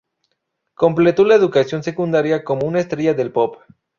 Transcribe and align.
Completó 0.73 1.23
la 1.25 1.35
educación 1.35 1.83
secundaria 1.83 2.43
como 2.43 2.65
una 2.65 2.79
estrella 2.79 3.13
del 3.13 3.31
pop. 3.31 3.57